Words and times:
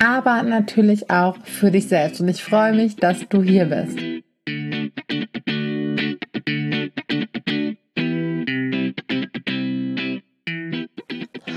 aber 0.00 0.42
natürlich 0.42 1.10
auch 1.10 1.36
für 1.44 1.70
dich 1.70 1.88
selbst. 1.88 2.20
Und 2.20 2.28
ich 2.28 2.42
freue 2.42 2.74
mich, 2.74 2.96
dass 2.96 3.28
du 3.28 3.42
hier 3.42 3.66
bist. 3.66 3.98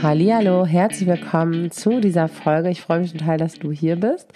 Hallo, 0.01 0.65
herzlich 0.65 1.07
willkommen 1.07 1.69
zu 1.69 1.99
dieser 1.99 2.27
Folge. 2.27 2.69
Ich 2.69 2.81
freue 2.81 3.01
mich 3.01 3.13
total, 3.13 3.37
dass 3.37 3.59
du 3.59 3.71
hier 3.71 3.97
bist. 3.97 4.29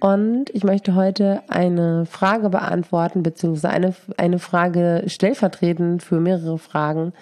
Und 0.00 0.50
ich 0.50 0.64
möchte 0.64 0.94
heute 0.94 1.42
eine 1.48 2.06
Frage 2.06 2.50
beantworten, 2.50 3.22
beziehungsweise 3.22 3.70
eine, 3.70 3.94
eine 4.18 4.38
Frage 4.38 5.04
stellvertretend 5.06 6.02
für 6.02 6.20
mehrere 6.20 6.58
Fragen 6.58 7.12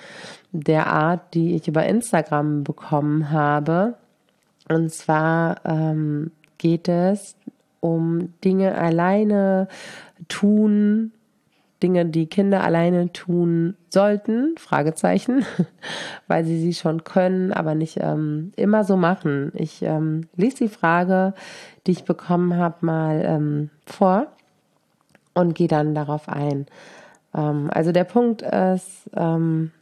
der 0.50 0.88
Art, 0.88 1.32
die 1.34 1.54
ich 1.54 1.68
über 1.68 1.86
Instagram 1.86 2.64
bekommen 2.64 3.30
habe. 3.30 3.94
Und 4.72 4.90
zwar 4.90 5.60
ähm, 5.64 6.30
geht 6.58 6.88
es 6.88 7.36
um 7.80 8.32
Dinge 8.42 8.78
alleine 8.78 9.68
tun, 10.28 11.12
Dinge, 11.82 12.06
die 12.06 12.26
Kinder 12.26 12.62
alleine 12.62 13.12
tun 13.12 13.76
sollten, 13.90 14.54
Fragezeichen, 14.56 15.44
weil 16.28 16.44
sie 16.44 16.58
sie 16.58 16.74
schon 16.74 17.04
können, 17.04 17.52
aber 17.52 17.74
nicht 17.74 17.98
ähm, 18.00 18.52
immer 18.56 18.84
so 18.84 18.96
machen. 18.96 19.52
Ich 19.54 19.82
ähm, 19.82 20.28
lese 20.36 20.58
die 20.58 20.68
Frage, 20.68 21.34
die 21.86 21.90
ich 21.90 22.04
bekommen 22.04 22.56
habe, 22.56 22.76
mal 22.80 23.22
ähm, 23.24 23.70
vor 23.84 24.28
und 25.34 25.54
gehe 25.54 25.68
dann 25.68 25.94
darauf 25.94 26.28
ein. 26.28 26.66
Ähm, 27.34 27.68
also 27.72 27.92
der 27.92 28.04
Punkt 28.04 28.42
ist, 28.42 29.10
ähm, 29.14 29.72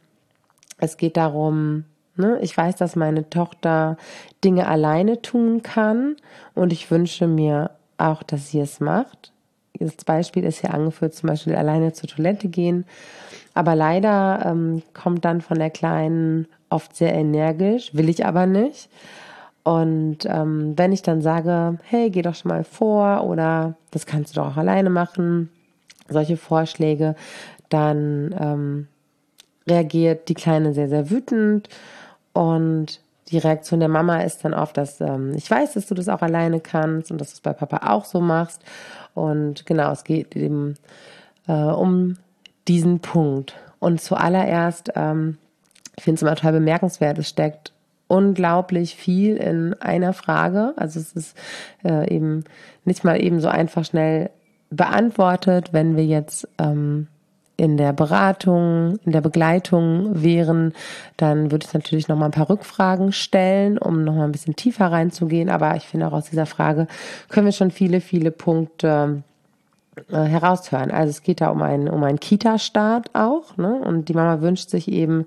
es 0.79 0.97
geht 0.97 1.17
darum, 1.17 1.85
Ne? 2.21 2.39
Ich 2.43 2.57
weiß, 2.57 2.77
dass 2.77 2.97
meine 2.97 3.29
Tochter 3.31 3.97
Dinge 4.45 4.69
alleine 4.69 5.23
tun 5.23 5.63
kann 5.63 6.17
und 6.55 6.73
ich 6.73 6.91
wünsche 6.91 7.27
mir 7.27 7.71
auch, 7.99 8.23
dass 8.23 8.49
sie 8.49 8.61
es 8.61 8.81
macht. 8.81 9.33
Das 9.79 10.05
Beispiel 10.05 10.45
ist 10.45 10.61
hier 10.61 10.75
angeführt, 10.75 11.15
zum 11.15 11.29
Beispiel 11.29 11.55
alleine 11.55 11.93
zur 11.93 12.09
Toilette 12.09 12.49
gehen. 12.49 12.85
Aber 13.55 13.75
leider 13.75 14.45
ähm, 14.45 14.83
kommt 14.95 15.25
dann 15.25 15.41
von 15.41 15.59
der 15.59 15.71
Kleinen 15.71 16.47
oft 16.69 16.95
sehr 16.95 17.15
energisch, 17.15 17.95
will 17.95 18.09
ich 18.09 18.25
aber 18.27 18.47
nicht. 18.47 18.89
Und 19.63 20.19
ähm, 20.25 20.75
wenn 20.77 20.93
ich 20.93 21.03
dann 21.03 21.21
sage, 21.21 21.79
hey, 21.85 22.11
geh 22.11 22.23
doch 22.23 22.35
schon 22.35 22.51
mal 22.51 22.65
vor 22.65 23.25
oder 23.25 23.75
das 23.91 24.07
kannst 24.07 24.37
du 24.37 24.41
doch 24.41 24.53
auch 24.53 24.57
alleine 24.57 24.91
machen, 24.91 25.51
solche 26.09 26.37
Vorschläge, 26.37 27.15
dann 27.69 28.35
ähm, 28.39 28.89
reagiert 29.67 30.29
die 30.29 30.35
Kleine 30.35 30.73
sehr, 30.73 30.89
sehr 30.89 31.11
wütend 31.11 31.69
und 32.33 33.01
die 33.31 33.39
Reaktion 33.39 33.81
der 33.81 33.89
Mama 33.89 34.21
ist 34.21 34.45
dann 34.45 34.55
oft, 34.55 34.77
dass 34.77 35.01
ähm, 35.01 35.33
ich 35.35 35.51
weiß, 35.51 35.75
dass 35.75 35.87
du 35.87 35.95
das 35.95 36.09
auch 36.09 36.23
alleine 36.23 36.61
kannst 36.61 37.11
und 37.11 37.21
dass 37.21 37.29
du 37.29 37.35
es 37.35 37.41
bei 37.41 37.53
Papa 37.53 37.93
auch 37.93 38.05
so 38.05 38.21
machst. 38.21 38.63
Und 39.15 39.67
genau, 39.67 39.93
es 39.93 40.05
geht 40.05 40.37
eben 40.37 40.75
äh, 41.47 41.53
um 41.53 42.17
diesen 42.67 43.01
Punkt. 43.01 43.55
Und 43.79 44.01
zuallererst, 44.01 44.93
ähm, 44.97 45.39
ich 45.97 46.05
finde 46.05 46.17
es 46.17 46.23
immer 46.23 46.35
total 46.35 46.53
bemerkenswert, 46.53 47.19
es 47.19 47.29
steckt 47.29 47.73
unglaublich 48.09 48.97
viel 48.97 49.37
in 49.37 49.75
einer 49.75 50.13
Frage. 50.13 50.75
Also 50.77 50.99
es 50.99 51.13
ist 51.13 51.37
äh, 51.85 52.13
eben 52.13 52.45
nicht 52.85 53.05
mal 53.05 53.23
eben 53.23 53.41
so 53.41 53.49
einfach 53.49 53.85
schnell 53.85 54.31
beantwortet, 54.71 55.73
wenn 55.73 55.97
wir 55.97 56.05
jetzt 56.05 56.49
ähm, 56.59 57.07
in 57.61 57.77
der 57.77 57.93
Beratung, 57.93 58.99
in 59.05 59.13
der 59.13 59.21
Begleitung 59.21 60.23
wären, 60.23 60.73
dann 61.19 61.51
würde 61.51 61.67
ich 61.67 61.75
natürlich 61.75 62.09
noch 62.09 62.17
mal 62.17 62.25
ein 62.25 62.31
paar 62.31 62.49
Rückfragen 62.49 63.13
stellen, 63.13 63.77
um 63.77 64.03
noch 64.03 64.15
mal 64.15 64.25
ein 64.25 64.33
bisschen 64.33 64.57
tiefer 64.57 64.87
reinzugehen. 64.87 65.51
Aber 65.51 65.77
ich 65.77 65.87
finde 65.87 66.07
auch 66.07 66.13
aus 66.13 66.31
dieser 66.31 66.47
Frage 66.47 66.87
können 67.29 67.45
wir 67.45 67.53
schon 67.53 67.71
viele, 67.71 68.01
viele 68.01 68.31
Punkte 68.31 69.23
äh, 70.11 70.23
heraushören. 70.23 70.91
Also 70.91 71.11
es 71.11 71.23
geht 71.23 71.43
da 71.43 71.51
um 71.51 71.61
einen, 71.61 71.91
um 71.91 72.03
einen 72.03 72.19
Kita-Start 72.19 73.11
auch, 73.13 73.59
ne? 73.59 73.75
Und 73.75 74.09
die 74.09 74.15
Mama 74.15 74.41
wünscht 74.41 74.71
sich 74.71 74.89
eben, 74.89 75.27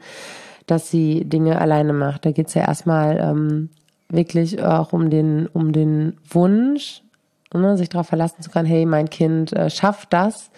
dass 0.66 0.90
sie 0.90 1.26
Dinge 1.26 1.62
alleine 1.62 1.94
macht. 1.94 2.26
Da 2.26 2.32
geht 2.32 2.48
es 2.48 2.56
ja 2.56 2.64
erstmal 2.64 3.20
ähm, 3.20 3.70
wirklich 4.10 4.60
auch 4.64 4.92
um 4.92 5.12
den, 5.12 5.46
um 5.46 5.72
den 5.72 6.18
Wunsch, 6.28 7.04
ne, 7.62 7.78
sich 7.78 7.90
darauf 7.90 8.08
verlassen 8.08 8.42
zu 8.42 8.50
können, 8.50 8.68
hey, 8.68 8.86
mein 8.86 9.10
Kind 9.10 9.54
äh, 9.54 9.70
schafft 9.70 10.14
das 10.14 10.52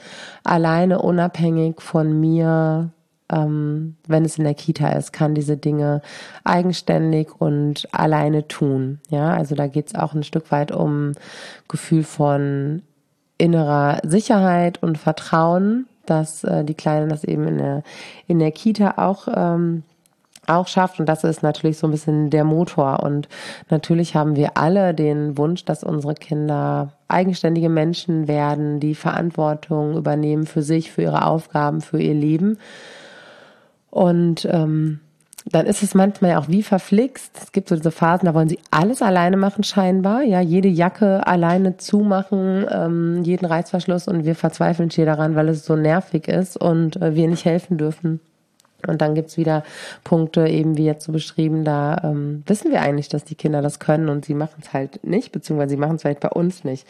alleine, 0.44 1.02
unabhängig 1.02 1.82
von 1.82 2.20
mir, 2.20 2.92
ähm, 3.32 3.96
wenn 4.08 4.26
es 4.26 4.38
in 4.38 4.44
der 4.44 4.54
Kita 4.54 4.90
ist, 4.90 5.14
kann 5.14 5.36
diese 5.36 5.58
Dinge 5.58 6.02
eigenständig 6.44 7.30
und 7.40 7.88
alleine 7.92 8.48
tun. 8.48 9.00
Ja, 9.10 9.34
also 9.34 9.56
da 9.56 9.68
geht 9.68 9.88
es 9.88 9.96
auch 9.96 10.14
ein 10.14 10.24
Stück 10.24 10.52
weit 10.52 10.72
um 10.72 11.14
Gefühl 11.68 12.04
von 12.04 12.84
innerer 13.38 14.00
Sicherheit 14.04 14.82
und 14.82 14.98
Vertrauen, 14.98 15.88
dass 16.06 16.44
äh, 16.44 16.64
die 16.64 16.76
Kleine 16.76 17.08
das 17.08 17.24
eben 17.24 17.48
in 17.48 17.58
der, 17.58 17.84
in 18.28 18.40
der 18.40 18.52
Kita 18.52 18.94
auch 18.98 19.28
ähm, 19.34 19.84
auch 20.48 20.68
schafft. 20.68 21.00
Und 21.00 21.08
das 21.08 21.24
ist 21.24 21.44
natürlich 21.44 21.78
so 21.78 21.88
ein 21.88 21.92
bisschen 21.92 22.30
der 22.30 22.44
Motor. 22.44 23.04
Und 23.04 23.28
natürlich 23.70 24.16
haben 24.16 24.36
wir 24.36 24.58
alle 24.58 24.94
den 24.94 25.38
Wunsch, 25.38 25.66
dass 25.66 25.84
unsere 25.84 26.16
Kinder 26.16 26.94
eigenständige 27.08 27.70
Menschen 27.70 28.28
werden, 28.28 28.80
die 28.80 28.96
Verantwortung 28.96 29.98
übernehmen 29.98 30.46
für 30.46 30.62
sich, 30.62 30.92
für 30.92 31.04
ihre 31.04 31.26
Aufgaben, 31.26 31.82
für 31.82 32.02
ihr 32.02 32.16
Leben. 32.16 32.58
Und 33.90 34.48
ähm, 34.52 35.00
dann 35.52 35.68
ist 35.68 35.84
es 35.84 35.94
manchmal 35.94 36.32
ja 36.32 36.40
auch 36.40 36.48
wie 36.48 36.64
verflixt. 36.64 37.38
Es 37.40 37.52
gibt 37.52 37.70
so 37.70 37.76
diese 37.76 37.92
Phasen, 37.92 38.26
da 38.26 38.34
wollen 38.34 38.50
sie 38.50 38.60
alles 38.72 39.02
alleine 39.02 39.38
machen 39.38 39.64
scheinbar. 39.64 40.24
Ja, 40.24 40.42
jede 40.42 40.68
Jacke 40.68 41.26
alleine 41.28 41.78
zumachen, 41.78 42.66
ähm, 42.72 43.24
jeden 43.24 43.46
Reißverschluss 43.46 44.08
und 44.08 44.26
wir 44.26 44.36
verzweifeln 44.36 44.90
hier 44.90 45.06
daran, 45.06 45.36
weil 45.36 45.50
es 45.50 45.66
so 45.66 45.76
nervig 45.76 46.28
ist 46.28 46.58
und 46.58 47.00
äh, 47.02 47.16
wir 47.16 47.28
nicht 47.28 47.46
helfen 47.46 47.78
dürfen. 47.78 48.20
Und 48.86 49.02
dann 49.02 49.16
gibt's 49.16 49.38
wieder 49.38 49.64
Punkte, 50.04 50.48
eben 50.48 50.78
wie 50.78 50.86
jetzt 50.86 51.06
so 51.06 51.12
beschrieben, 51.12 51.64
da 51.64 52.02
ähm, 52.04 52.44
wissen 52.46 52.72
wir 52.72 52.82
eigentlich, 52.82 53.10
dass 53.10 53.24
die 53.24 53.36
Kinder 53.36 53.62
das 53.62 53.80
können 53.80 54.10
und 54.10 54.26
sie 54.26 54.34
machen 54.34 54.62
es 54.62 54.74
halt 54.74 55.04
nicht, 55.04 55.32
beziehungsweise 55.32 55.72
sie 55.72 55.78
machen 55.78 55.96
es 55.96 56.02
vielleicht 56.02 56.20
bei 56.20 56.30
uns 56.30 56.64
nicht. 56.64 56.88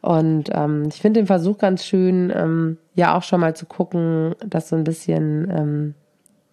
Und 0.00 0.50
ähm, 0.52 0.84
ich 0.88 1.00
finde 1.00 1.20
den 1.20 1.26
Versuch 1.26 1.56
ganz 1.56 1.84
schön, 1.84 2.30
ähm, 2.34 2.76
ja 2.94 3.16
auch 3.16 3.22
schon 3.22 3.40
mal 3.40 3.56
zu 3.56 3.64
gucken, 3.64 4.34
dass 4.44 4.68
so 4.68 4.76
ein 4.76 4.84
bisschen, 4.84 5.50
ähm, 5.50 5.94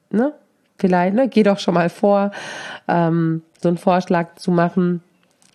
ne, 0.09 0.33
vielleicht, 0.77 1.15
ne, 1.15 1.27
geh 1.27 1.43
doch 1.43 1.59
schon 1.59 1.73
mal 1.73 1.89
vor, 1.89 2.31
ähm, 2.87 3.41
so 3.61 3.67
einen 3.67 3.77
Vorschlag 3.77 4.35
zu 4.35 4.51
machen, 4.51 5.03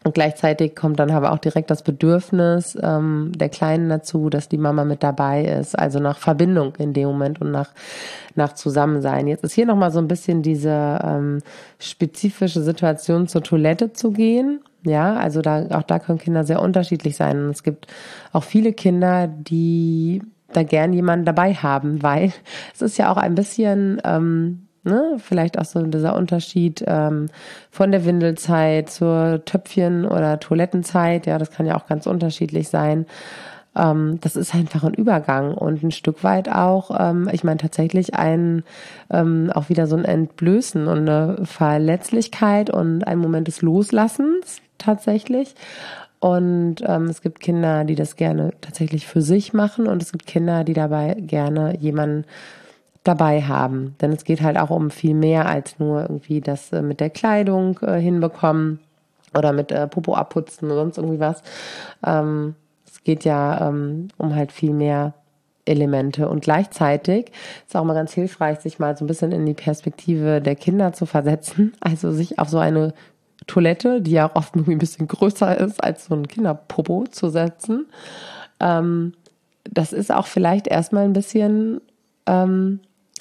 und 0.07 0.15
gleichzeitig 0.15 0.77
kommt 0.77 1.01
dann 1.01 1.11
aber 1.11 1.33
auch 1.33 1.39
direkt 1.39 1.69
das 1.69 1.83
Bedürfnis 1.83 2.79
ähm, 2.81 3.33
der 3.35 3.49
Kleinen 3.49 3.89
dazu, 3.89 4.31
dass 4.31 4.49
die 4.49 4.57
Mama 4.57 4.85
mit 4.85 5.03
dabei 5.03 5.45
ist, 5.45 5.77
also 5.77 5.99
nach 5.99 6.19
Verbindung 6.19 6.77
in 6.77 6.93
dem 6.93 7.09
Moment 7.09 7.41
und 7.41 7.51
nach, 7.51 7.73
nach 8.37 8.53
Zusammensein. 8.53 9.27
Jetzt 9.27 9.43
ist 9.43 9.55
hier 9.55 9.67
nochmal 9.67 9.91
so 9.91 9.99
ein 9.99 10.07
bisschen 10.07 10.43
diese 10.43 11.01
ähm, 11.03 11.41
spezifische 11.81 12.63
Situation 12.63 13.27
zur 13.27 13.43
Toilette 13.43 13.95
zu 13.95 14.13
gehen. 14.13 14.61
Ja, 14.85 15.17
also 15.17 15.43
da, 15.43 15.67
auch 15.71 15.83
da 15.83 15.99
können 15.99 16.21
Kinder 16.21 16.45
sehr 16.45 16.63
unterschiedlich 16.63 17.17
sein. 17.17 17.45
Und 17.45 17.51
es 17.51 17.65
gibt 17.65 17.89
auch 18.33 18.45
viele 18.45 18.73
Kinder, 18.75 19.27
die 19.27 20.23
da 20.53 20.63
gern 20.63 20.93
jemanden 20.93 21.25
dabei 21.25 21.53
haben, 21.53 22.01
weil 22.05 22.33
es 22.73 22.81
ist 22.81 22.97
ja 22.97 23.11
auch 23.11 23.17
ein 23.17 23.35
bisschen 23.35 24.01
ähm, 24.05 24.66
Ne? 24.87 25.17
Vielleicht 25.19 25.59
auch 25.59 25.65
so 25.65 25.83
dieser 25.83 26.15
Unterschied 26.17 26.83
ähm, 26.87 27.27
von 27.71 27.91
der 27.91 28.05
Windelzeit 28.05 28.89
zur 28.89 29.45
Töpfchen- 29.45 30.07
oder 30.07 30.41
Toilettenzeit. 30.41 31.27
Ja, 31.27 31.39
das 31.39 31.51
kann 31.51 31.67
ja 31.67 31.77
auch 31.77 31.87
ganz 31.87 32.07
unterschiedlich 32.07 32.69
sein. 32.69 33.07
Ähm, 33.77 34.19
das 34.21 34.37
ist 34.37 34.55
einfach 34.55 34.85
ein 34.85 34.95
Übergang 34.95 35.55
und 35.55 35.83
ein 35.83 35.91
Stück 35.91 36.25
weit 36.25 36.49
auch, 36.49 36.91
ähm, 36.99 37.29
ich 37.33 37.45
meine 37.45 37.59
tatsächlich 37.59 38.15
ein 38.15 38.63
ähm, 39.11 39.51
auch 39.55 39.69
wieder 39.69 39.87
so 39.87 39.97
ein 39.97 40.05
Entblößen 40.05 40.87
und 40.87 41.09
eine 41.09 41.45
Verletzlichkeit 41.45 42.71
und 42.71 43.05
ein 43.05 43.19
Moment 43.19 43.49
des 43.49 43.63
Loslassens 43.63 44.61
tatsächlich. 44.79 45.55
Und 46.19 46.77
ähm, 46.87 47.05
es 47.05 47.21
gibt 47.21 47.41
Kinder, 47.41 47.85
die 47.85 47.95
das 47.95 48.17
gerne 48.17 48.53
tatsächlich 48.61 49.07
für 49.07 49.21
sich 49.21 49.53
machen 49.53 49.87
und 49.87 50.03
es 50.03 50.13
gibt 50.13 50.27
Kinder, 50.27 50.65
die 50.65 50.73
dabei 50.73 51.15
gerne 51.15 51.77
jemanden 51.79 52.25
dabei 53.07 53.43
haben. 53.43 53.95
Denn 54.01 54.13
es 54.13 54.25
geht 54.25 54.43
halt 54.43 54.59
auch 54.59 54.71
um 54.71 54.91
viel 54.91 55.15
mehr 55.15 55.47
als 55.47 55.79
nur 55.79 56.03
irgendwie 56.03 56.41
das 56.41 56.73
äh, 56.73 56.83
mit 56.83 57.01
der 57.01 57.11
Kleidung 57.11 57.79
äh, 57.83 57.99
hinbekommen 57.99 58.81
oder 59.37 59.53
mit 59.53 59.73
äh, 59.73 59.87
Popo 59.87 60.15
abputzen 60.15 60.71
oder 60.71 60.83
sonst 60.83 60.99
irgendwie 60.99 61.21
was. 61.21 61.43
Ähm, 62.05 62.55
geht 63.07 63.25
ja 63.25 63.69
ähm, 63.69 64.09
um 64.19 64.35
halt 64.35 64.53
viel 64.53 64.73
mehr 64.73 65.15
Elemente. 65.65 66.29
Und 66.29 66.41
gleichzeitig 66.43 67.31
ist 67.67 67.77
auch 67.77 67.85
mal 67.85 67.95
ganz 67.95 68.13
hilfreich, 68.13 68.59
sich 68.59 68.79
mal 68.79 68.97
so 68.97 69.05
ein 69.05 69.07
bisschen 69.07 69.33
in 69.33 69.47
die 69.47 69.55
Perspektive 69.55 70.43
der 70.43 70.57
Kinder 70.57 70.93
zu 70.93 71.07
versetzen. 71.07 71.73
Also 71.81 72.11
sich 72.11 72.39
auf 72.39 72.49
so 72.49 72.59
eine 72.59 72.93
Toilette, 73.47 74.03
die 74.03 74.11
ja 74.11 74.29
auch 74.29 74.35
oft 74.35 74.57
irgendwie 74.57 74.73
ein 74.73 74.79
bisschen 74.79 75.07
größer 75.07 75.57
ist 75.59 75.83
als 75.83 76.07
so 76.07 76.15
ein 76.15 76.27
Kinderpopo 76.27 77.05
zu 77.07 77.31
setzen. 77.31 77.87
Ähm, 78.59 79.13
das 79.71 79.93
ist 79.93 80.13
auch 80.13 80.27
vielleicht 80.27 80.67
erstmal 80.67 81.05
ein 81.05 81.13
bisschen, 81.13 81.81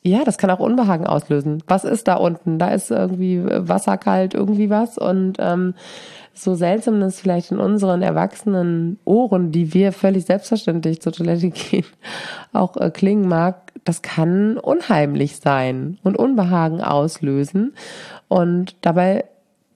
ja, 0.06 0.24
das 0.24 0.38
kann 0.38 0.52
auch 0.52 0.60
Unbehagen 0.60 1.08
auslösen. 1.08 1.64
Was 1.68 1.84
ist 1.84 2.08
da 2.08 2.16
unten? 2.16 2.60
Da 2.60 2.70
ist 2.70 2.92
irgendwie 2.92 3.44
Wasser 3.44 3.98
kalt, 3.98 4.36
irgendwie 4.36 4.70
was. 4.70 5.00
Und 5.00 5.38
ähm, 5.40 5.74
so 6.32 6.54
seltsam 6.54 7.00
das 7.00 7.20
vielleicht 7.20 7.52
in 7.52 7.58
unseren 7.58 8.04
erwachsenen 8.04 9.00
Ohren, 9.04 9.52
die 9.52 9.74
wir 9.74 9.92
völlig 9.92 10.26
selbstverständlich 10.26 11.02
zur 11.02 11.12
Toilette 11.12 11.50
gehen, 11.50 11.86
auch 12.54 12.78
äh, 12.78 12.92
klingen 12.92 13.28
mag, 13.28 13.72
das 13.84 14.04
kann 14.04 14.60
unheimlich 14.60 15.38
sein 15.38 15.98
und 16.04 16.18
Unbehagen 16.18 16.82
auslösen. 16.82 17.74
Und 18.28 18.76
dabei 18.82 19.26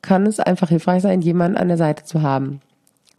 kann 0.04 0.28
es 0.28 0.40
einfach 0.40 0.70
hilfreich 0.70 1.02
sein, 1.02 1.22
jemanden 1.22 1.58
an 1.58 1.70
der 1.70 1.78
Seite 1.78 2.04
zu 2.04 2.22
haben 2.22 2.62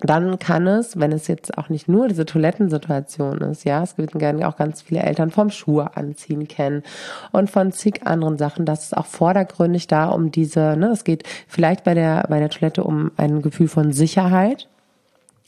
dann 0.04 0.38
kann 0.38 0.66
es, 0.66 0.98
wenn 0.98 1.12
es 1.12 1.26
jetzt 1.26 1.56
auch 1.58 1.68
nicht 1.68 1.88
nur 1.88 2.08
diese 2.08 2.24
Toilettensituation 2.24 3.38
ist, 3.42 3.64
ja, 3.64 3.82
es 3.82 3.98
wird 3.98 4.12
gerne 4.12 4.48
auch 4.48 4.56
ganz 4.56 4.82
viele 4.82 5.02
Eltern 5.02 5.30
vom 5.30 5.50
Schuhe 5.50 5.96
anziehen 5.96 6.48
kennen 6.48 6.82
und 7.32 7.50
von 7.50 7.72
zig 7.72 8.06
anderen 8.06 8.38
Sachen, 8.38 8.64
dass 8.64 8.86
es 8.86 8.94
auch 8.94 9.06
vordergründig 9.06 9.86
da 9.86 10.08
um 10.08 10.30
diese, 10.30 10.76
ne, 10.76 10.88
es 10.88 11.04
geht 11.04 11.24
vielleicht 11.48 11.84
bei 11.84 11.94
der, 11.94 12.26
bei 12.28 12.38
der 12.38 12.50
Toilette 12.50 12.84
um 12.84 13.10
ein 13.16 13.42
Gefühl 13.42 13.68
von 13.68 13.92
Sicherheit, 13.92 14.68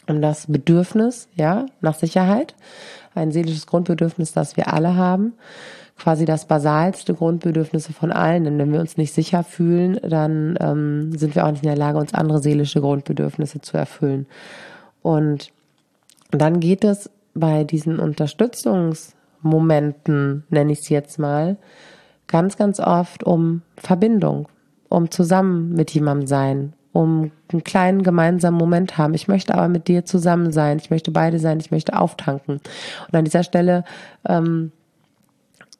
um 0.09 0.21
das 0.21 0.47
Bedürfnis, 0.47 1.29
ja, 1.35 1.67
nach 1.81 1.95
Sicherheit, 1.95 2.55
ein 3.15 3.33
seelisches 3.33 3.67
Grundbedürfnis, 3.67 4.33
das 4.33 4.57
wir 4.57 4.73
alle 4.73 4.97
haben 4.97 5.35
quasi 6.03 6.25
das 6.25 6.47
basalste 6.47 7.15
Grundbedürfnisse 7.15 7.93
von 7.93 8.11
allen. 8.11 8.43
Denn 8.43 8.59
wenn 8.59 8.73
wir 8.73 8.81
uns 8.81 8.97
nicht 8.97 9.15
sicher 9.15 9.45
fühlen, 9.45 10.01
dann 10.03 10.59
ähm, 10.61 11.17
sind 11.17 11.37
wir 11.37 11.47
auch 11.47 11.53
nicht 11.53 11.63
in 11.63 11.69
der 11.69 11.79
Lage, 11.79 11.99
uns 11.99 12.13
andere 12.13 12.41
seelische 12.41 12.81
Grundbedürfnisse 12.81 13.61
zu 13.61 13.77
erfüllen. 13.77 14.27
Und 15.03 15.53
dann 16.33 16.59
geht 16.59 16.83
es 16.83 17.09
bei 17.35 17.63
diesen 17.63 18.01
Unterstützungsmomenten, 18.01 20.43
nenne 20.51 20.73
ich 20.73 20.81
es 20.81 20.89
jetzt 20.89 21.21
mal, 21.21 21.57
ganz, 22.27 22.57
ganz 22.57 22.81
oft 22.81 23.23
um 23.23 23.63
Verbindung, 23.77 24.49
um 24.89 25.09
zusammen 25.11 25.73
mit 25.73 25.93
jemandem 25.93 26.27
sein, 26.27 26.73
um 26.93 27.31
einen 27.53 27.63
kleinen 27.63 28.03
gemeinsamen 28.03 28.59
Moment 28.59 28.99
haben. 28.99 29.15
Ich 29.15 29.29
möchte 29.29 29.55
aber 29.55 29.69
mit 29.69 29.87
dir 29.87 30.05
zusammen 30.05 30.51
sein. 30.51 30.79
Ich 30.79 30.91
möchte 30.91 31.13
beide 31.13 31.39
sein. 31.39 31.61
Ich 31.61 31.71
möchte 31.71 31.97
auftanken. 31.97 32.61
Und 33.07 33.15
an 33.15 33.25
dieser 33.25 33.45
Stelle 33.45 33.85
ähm, 34.29 34.73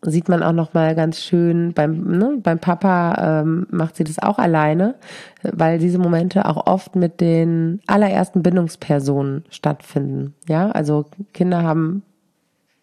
sieht 0.03 0.29
man 0.29 0.43
auch 0.43 0.53
noch 0.53 0.75
mal 0.75 0.95
ganz 0.97 1.21
schön 1.21 1.73
beim 1.75 2.19
ne, 2.19 2.39
beim 2.43 2.59
Papa 2.59 3.43
ähm, 3.43 3.67
macht 3.71 3.97
sie 3.97 4.05
das 4.05 4.19
auch 4.19 4.39
alleine, 4.39 4.97
weil 5.43 5.79
diese 5.79 5.99
Momente 5.99 6.45
auch 6.45 6.67
oft 6.67 6.97
mit 6.97 7.21
den 7.21 7.81
allerersten 7.87 8.43
Bindungspersonen 8.43 9.45
stattfinden. 9.49 10.35
Ja, 10.49 10.71
also 10.73 11.07
Kinder 11.33 11.63
haben 11.63 12.03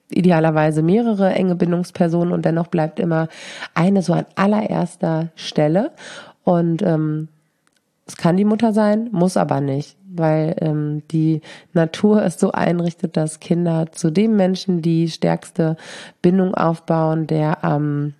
idealerweise 0.10 0.82
mehrere 0.82 1.34
enge 1.34 1.56
Bindungspersonen 1.56 2.34
und 2.34 2.46
dennoch 2.46 2.68
bleibt 2.68 3.00
immer 3.00 3.28
eine 3.76 4.02
so 4.02 4.14
an 4.14 4.26
allererster 4.36 5.28
Stelle 5.36 5.92
und 6.44 6.82
ähm, 6.82 7.28
es 8.08 8.18
kann 8.18 8.38
die 8.38 8.46
Mutter 8.46 8.74
sein, 8.74 9.10
muss 9.12 9.38
aber 9.38 9.62
nicht 9.62 9.99
weil 10.20 10.56
ähm, 10.62 11.04
die 11.12 11.42
Natur 11.74 12.24
es 12.24 12.40
so 12.40 12.52
einrichtet, 12.52 13.18
dass 13.18 13.40
Kinder 13.40 13.92
zu 13.92 14.12
dem 14.12 14.36
Menschen 14.36 14.82
die 14.82 15.10
stärkste 15.10 15.78
Bindung 16.22 16.54
aufbauen, 16.54 17.28
der 17.28 17.64
am 17.64 18.14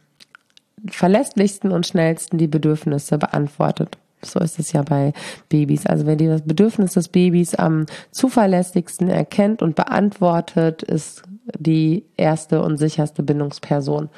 verlässlichsten 0.88 1.72
und 1.72 1.86
schnellsten 1.86 2.38
die 2.38 2.48
Bedürfnisse 2.48 3.18
beantwortet. 3.18 3.98
So 4.22 4.40
ist 4.40 4.60
es 4.60 4.74
ja 4.74 4.82
bei 4.82 5.14
Babys. 5.48 5.86
Also 5.86 6.06
wenn 6.06 6.18
die 6.18 6.28
das 6.28 6.42
Bedürfnis 6.42 6.94
des 6.94 7.08
Babys 7.08 7.56
am 7.56 7.86
zuverlässigsten 8.12 9.10
erkennt 9.10 9.62
und 9.62 9.76
beantwortet, 9.76 10.84
ist 10.84 11.24
die 11.58 12.06
erste 12.18 12.62
und 12.62 12.78
sicherste 12.78 13.24
Bindungsperson. 13.24 14.10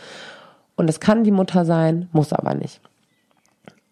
Und 0.75 0.89
es 0.89 0.99
kann 0.99 1.23
die 1.23 1.31
Mutter 1.31 1.65
sein, 1.65 2.09
muss 2.11 2.33
aber 2.33 2.55
nicht. 2.55 2.81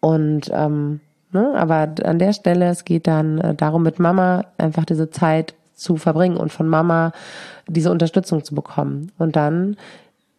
Und 0.00 0.50
ähm, 0.52 1.00
Ne? 1.32 1.54
Aber 1.54 1.88
an 2.04 2.18
der 2.18 2.32
Stelle, 2.32 2.66
es 2.66 2.84
geht 2.84 3.06
dann 3.06 3.38
äh, 3.38 3.54
darum, 3.54 3.82
mit 3.82 3.98
Mama 3.98 4.44
einfach 4.58 4.84
diese 4.84 5.10
Zeit 5.10 5.54
zu 5.74 5.96
verbringen 5.96 6.36
und 6.36 6.52
von 6.52 6.68
Mama 6.68 7.12
diese 7.68 7.90
Unterstützung 7.90 8.44
zu 8.44 8.54
bekommen. 8.54 9.12
Und 9.18 9.36
dann 9.36 9.76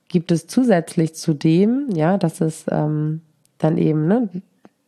gibt 0.08 0.32
es 0.32 0.48
zusätzlich 0.48 1.16
zu 1.16 1.34
dem, 1.34 1.88
ja, 1.94 2.18
dass 2.18 2.42
es 2.42 2.66
ähm, 2.70 3.22
dann 3.58 3.78
eben 3.78 4.08
ne, 4.08 4.30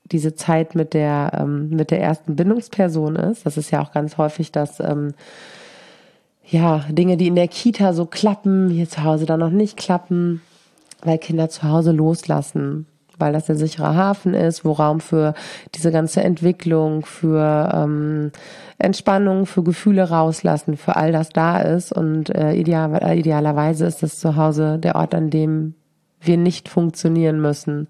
diese 0.05 0.35
Zeit 0.35 0.75
mit 0.75 0.93
der 0.93 1.31
ähm, 1.39 1.69
mit 1.69 1.89
der 1.89 2.01
ersten 2.01 2.35
Bindungsperson 2.35 3.15
ist. 3.15 3.45
Das 3.45 3.57
ist 3.57 3.71
ja 3.71 3.81
auch 3.81 3.91
ganz 3.91 4.17
häufig, 4.17 4.51
dass 4.51 4.79
ähm, 4.79 5.13
ja 6.45 6.85
Dinge, 6.89 7.17
die 7.17 7.27
in 7.27 7.35
der 7.35 7.47
Kita 7.47 7.93
so 7.93 8.05
klappen, 8.05 8.69
hier 8.69 8.89
zu 8.89 9.03
Hause 9.03 9.25
dann 9.25 9.39
noch 9.39 9.49
nicht 9.49 9.77
klappen, 9.77 10.41
weil 11.01 11.17
Kinder 11.17 11.49
zu 11.49 11.63
Hause 11.63 11.93
loslassen 11.93 12.85
weil 13.17 13.33
das 13.33 13.45
der 13.45 13.55
sichere 13.55 13.95
Hafen 13.95 14.33
ist, 14.33 14.65
wo 14.65 14.71
Raum 14.71 14.99
für 14.99 15.33
diese 15.75 15.91
ganze 15.91 16.23
Entwicklung, 16.23 17.05
für 17.05 17.71
ähm, 17.73 18.31
Entspannung, 18.77 19.45
für 19.45 19.63
Gefühle 19.63 20.09
rauslassen, 20.09 20.77
für 20.77 20.95
all 20.95 21.11
das 21.11 21.29
da 21.29 21.59
ist. 21.59 21.91
Und 21.91 22.29
äh, 22.29 22.53
ideal, 22.53 22.93
äh, 23.01 23.17
idealerweise 23.17 23.85
ist 23.85 24.03
das 24.03 24.19
zu 24.19 24.35
Hause 24.35 24.79
der 24.79 24.95
Ort, 24.95 25.13
an 25.15 25.29
dem 25.29 25.75
wir 26.21 26.37
nicht 26.37 26.69
funktionieren 26.69 27.41
müssen. 27.41 27.87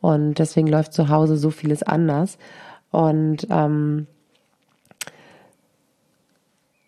Und 0.00 0.38
deswegen 0.38 0.66
läuft 0.66 0.92
zu 0.92 1.08
Hause 1.08 1.36
so 1.36 1.50
vieles 1.50 1.82
anders. 1.82 2.38
Und 2.90 3.46
ähm, 3.50 4.06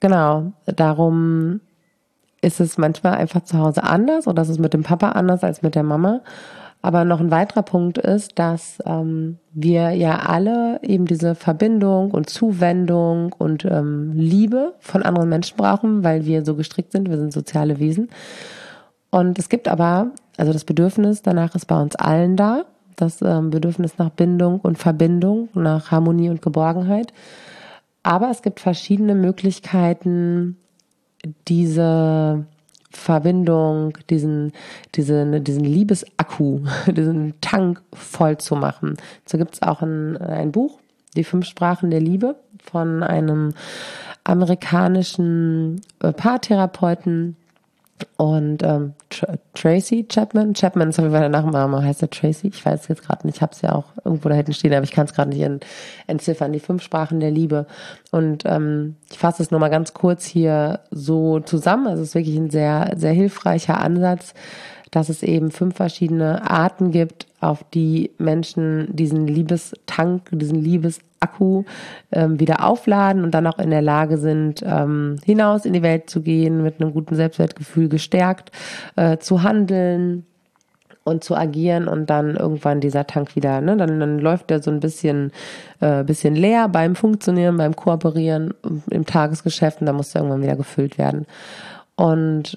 genau, 0.00 0.52
darum 0.66 1.60
ist 2.44 2.60
es 2.60 2.76
manchmal 2.76 3.14
einfach 3.14 3.42
zu 3.44 3.58
Hause 3.58 3.82
anders 3.84 4.26
oder 4.26 4.42
ist 4.42 4.50
es 4.50 4.58
mit 4.58 4.74
dem 4.74 4.82
Papa 4.82 5.10
anders 5.10 5.42
als 5.42 5.62
mit 5.62 5.74
der 5.74 5.82
Mama. 5.82 6.20
Aber 6.84 7.06
noch 7.06 7.18
ein 7.18 7.30
weiterer 7.30 7.62
Punkt 7.62 7.96
ist, 7.96 8.38
dass 8.38 8.76
ähm, 8.84 9.38
wir 9.54 9.92
ja 9.92 10.18
alle 10.18 10.80
eben 10.82 11.06
diese 11.06 11.34
Verbindung 11.34 12.10
und 12.10 12.28
Zuwendung 12.28 13.32
und 13.32 13.64
ähm, 13.64 14.12
Liebe 14.12 14.74
von 14.80 15.02
anderen 15.02 15.30
Menschen 15.30 15.56
brauchen, 15.56 16.04
weil 16.04 16.26
wir 16.26 16.44
so 16.44 16.54
gestrickt 16.54 16.92
sind. 16.92 17.08
Wir 17.08 17.16
sind 17.16 17.32
soziale 17.32 17.78
Wesen. 17.78 18.10
Und 19.08 19.38
es 19.38 19.48
gibt 19.48 19.66
aber, 19.66 20.10
also 20.36 20.52
das 20.52 20.64
Bedürfnis 20.64 21.22
danach 21.22 21.54
ist 21.54 21.64
bei 21.64 21.80
uns 21.80 21.96
allen 21.96 22.36
da. 22.36 22.66
Das 22.96 23.22
ähm, 23.22 23.48
Bedürfnis 23.48 23.96
nach 23.96 24.10
Bindung 24.10 24.60
und 24.60 24.76
Verbindung, 24.76 25.48
nach 25.54 25.90
Harmonie 25.90 26.28
und 26.28 26.42
Geborgenheit. 26.42 27.14
Aber 28.02 28.28
es 28.28 28.42
gibt 28.42 28.60
verschiedene 28.60 29.14
Möglichkeiten, 29.14 30.58
diese 31.48 32.44
Verbindung, 32.96 33.96
diesen, 34.10 34.52
diesen, 34.94 35.44
diesen 35.44 35.64
Liebesakku, 35.64 36.60
diesen 36.86 37.34
Tank 37.40 37.82
voll 37.92 38.38
zu 38.38 38.56
machen. 38.56 38.96
So 39.26 39.38
gibt 39.38 39.54
es 39.54 39.62
auch 39.62 39.82
ein, 39.82 40.16
ein 40.16 40.52
Buch, 40.52 40.78
Die 41.16 41.24
fünf 41.24 41.46
Sprachen 41.46 41.90
der 41.90 42.00
Liebe, 42.00 42.36
von 42.62 43.02
einem 43.02 43.54
amerikanischen 44.24 45.82
äh, 46.00 46.12
Paartherapeuten, 46.12 47.36
und 48.16 48.62
ähm, 48.62 48.94
Tr 49.10 49.38
Tracy 49.54 50.06
Chapman, 50.08 50.54
Chapman 50.54 50.90
ist 50.90 50.98
auf 50.98 51.04
jeden 51.04 51.12
Fall 51.12 51.28
der 51.28 51.28
Nachname, 51.28 51.82
heißt 51.82 52.02
er 52.02 52.10
Tracy? 52.10 52.48
Ich 52.48 52.64
weiß 52.64 52.88
jetzt 52.88 53.02
gerade 53.02 53.26
nicht, 53.26 53.36
ich 53.36 53.42
habe 53.42 53.52
es 53.52 53.62
ja 53.62 53.72
auch 53.72 53.84
irgendwo 54.04 54.28
da 54.28 54.34
hinten 54.34 54.52
stehen, 54.52 54.74
aber 54.74 54.84
ich 54.84 54.92
kann 54.92 55.06
es 55.06 55.14
gerade 55.14 55.30
nicht 55.30 55.64
entziffern. 56.06 56.52
Die 56.52 56.60
fünf 56.60 56.82
Sprachen 56.82 57.20
der 57.20 57.30
Liebe. 57.30 57.66
Und 58.10 58.44
ähm, 58.46 58.96
ich 59.10 59.18
fasse 59.18 59.42
es 59.42 59.50
mal 59.50 59.68
ganz 59.68 59.94
kurz 59.94 60.24
hier 60.24 60.80
so 60.90 61.40
zusammen. 61.40 61.86
Also 61.86 62.02
es 62.02 62.08
ist 62.10 62.14
wirklich 62.14 62.36
ein 62.36 62.50
sehr, 62.50 62.92
sehr 62.96 63.12
hilfreicher 63.12 63.80
Ansatz, 63.80 64.34
dass 64.94 65.08
es 65.08 65.22
eben 65.22 65.50
fünf 65.50 65.76
verschiedene 65.76 66.48
Arten 66.48 66.92
gibt, 66.92 67.26
auf 67.40 67.64
die 67.74 68.12
Menschen 68.18 68.94
diesen 68.94 69.26
Liebestank, 69.26 70.28
diesen 70.30 70.62
Liebesakku 70.62 71.64
ähm, 72.12 72.38
wieder 72.38 72.64
aufladen 72.64 73.24
und 73.24 73.32
dann 73.32 73.46
auch 73.46 73.58
in 73.58 73.70
der 73.70 73.82
Lage 73.82 74.18
sind, 74.18 74.62
ähm, 74.64 75.16
hinaus 75.24 75.64
in 75.64 75.72
die 75.72 75.82
Welt 75.82 76.08
zu 76.08 76.22
gehen, 76.22 76.62
mit 76.62 76.80
einem 76.80 76.92
guten 76.92 77.16
Selbstwertgefühl 77.16 77.88
gestärkt, 77.88 78.52
äh, 78.94 79.18
zu 79.18 79.42
handeln 79.42 80.26
und 81.02 81.24
zu 81.24 81.36
agieren 81.36 81.88
und 81.88 82.08
dann 82.08 82.36
irgendwann 82.36 82.80
dieser 82.80 83.06
Tank 83.06 83.34
wieder, 83.36 83.60
ne, 83.60 83.76
dann, 83.76 83.98
dann 83.98 84.18
läuft 84.20 84.48
der 84.50 84.62
so 84.62 84.70
ein 84.70 84.80
bisschen, 84.80 85.32
äh, 85.80 86.04
bisschen 86.04 86.36
leer 86.36 86.68
beim 86.68 86.94
Funktionieren, 86.94 87.56
beim 87.56 87.74
Kooperieren 87.74 88.54
im 88.90 89.04
Tagesgeschäft 89.04 89.80
und 89.80 89.86
dann 89.86 89.96
muss 89.96 90.12
der 90.12 90.22
irgendwann 90.22 90.42
wieder 90.42 90.56
gefüllt 90.56 90.98
werden. 90.98 91.26
Und 91.96 92.56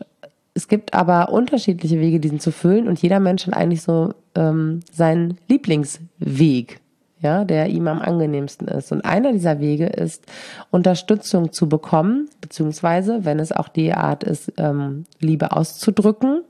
es 0.57 0.67
gibt 0.67 0.95
aber 0.95 1.29
unterschiedliche 1.29 1.99
Wege, 1.99 2.19
diesen 2.19 2.39
zu 2.39 2.51
füllen 2.51 2.87
und 2.87 2.99
jeder 2.99 3.19
Mensch 3.19 3.45
hat 3.45 3.53
eigentlich 3.53 3.83
so 3.83 4.15
ähm, 4.33 4.79
seinen 4.91 5.37
Lieblingsweg. 5.47 6.81
ja, 7.19 7.45
der 7.45 7.69
ihm 7.69 7.87
am 7.87 7.99
angenehmsten 8.01 8.67
ist. 8.67 8.91
Und 8.91 9.05
einer 9.05 9.33
dieser 9.33 9.59
Wege 9.59 9.85
ist, 9.87 10.25
Unterstützung 10.69 11.51
zu 11.51 11.69
bekommen, 11.69 12.27
beziehungsweise, 12.41 13.23
wenn 13.23 13.39
es 13.39 13.51
auch 13.51 13.69
die 13.69 13.93
Art 13.93 14.23
ist, 14.23 14.53
ähm, 14.57 15.05
Liebe 15.19 15.51
auszudrücken, 15.51 16.43